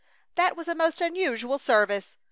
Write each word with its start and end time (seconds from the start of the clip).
That 0.33 0.57
was 0.57 0.67
a 0.67 0.73
most 0.73 0.99
unusual 0.99 1.59
service. 1.59 2.15